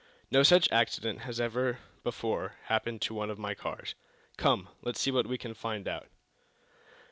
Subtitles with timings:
[0.31, 3.93] No such accident has ever before happened to one of my cars.
[4.35, 6.07] Come; let's see what we can find out."